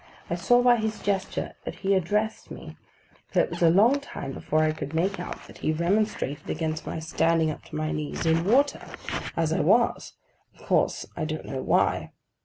I 0.31 0.35
saw 0.35 0.63
by 0.63 0.77
his 0.77 0.99
gestures 0.99 1.51
that 1.63 1.75
he 1.75 1.93
addressed 1.93 2.49
me; 2.49 2.75
but 3.27 3.43
it 3.43 3.49
was 3.51 3.61
a 3.61 3.69
long 3.69 3.99
time 3.99 4.31
before 4.31 4.63
I 4.63 4.71
could 4.71 4.95
make 4.95 5.19
out 5.19 5.45
that 5.45 5.59
he 5.59 5.71
remonstrated 5.71 6.49
against 6.49 6.87
my 6.87 6.97
standing 6.97 7.51
up 7.51 7.63
to 7.65 7.75
my 7.75 7.91
knees 7.91 8.25
in 8.25 8.43
water—as 8.43 9.53
I 9.53 9.59
was; 9.59 10.13
of 10.55 10.65
course 10.65 11.05
I 11.15 11.25
don't 11.25 11.45
know 11.45 11.61
why. 11.61 12.13